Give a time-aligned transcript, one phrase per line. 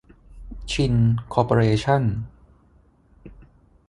[0.71, 0.93] ชิน
[1.33, 2.03] คอร์ปอเรชั่น